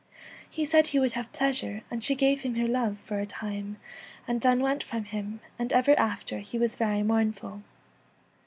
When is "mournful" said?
7.03-7.61